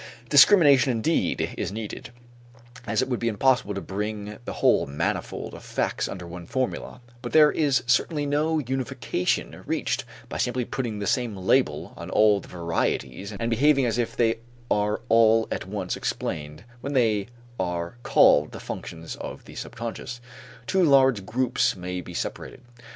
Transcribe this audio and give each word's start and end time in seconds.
Discrimination 0.29 0.89
indeed 0.91 1.53
is 1.59 1.71
needed, 1.71 2.09
as 2.87 3.03
it 3.03 3.07
would 3.07 3.19
be 3.19 3.27
impossible 3.27 3.75
to 3.75 3.81
bring 3.81 4.39
the 4.45 4.53
whole 4.53 4.87
manifold 4.87 5.53
of 5.53 5.63
facts 5.63 6.07
under 6.07 6.25
one 6.25 6.47
formula, 6.47 7.01
but 7.21 7.33
there 7.33 7.51
is 7.51 7.83
certainly 7.85 8.25
no 8.25 8.57
unification 8.57 9.61
reached 9.67 10.03
by 10.27 10.39
simply 10.39 10.65
putting 10.65 10.97
the 10.97 11.05
same 11.05 11.35
label 11.37 11.93
on 11.95 12.09
all 12.09 12.39
the 12.39 12.47
varieties 12.47 13.31
and 13.31 13.51
behaving 13.51 13.85
as 13.85 13.99
if 13.99 14.15
they 14.17 14.39
are 14.71 15.01
all 15.07 15.47
at 15.51 15.67
once 15.67 15.95
explained 15.95 16.63
when 16.79 16.93
they 16.93 17.27
are 17.59 17.99
called 18.01 18.53
the 18.53 18.59
functions 18.59 19.15
of 19.17 19.45
the 19.45 19.53
subconscious. 19.53 20.19
Two 20.65 20.81
large 20.83 21.27
groups 21.27 21.75
may 21.75 22.01
be 22.01 22.15
separated. 22.15 22.61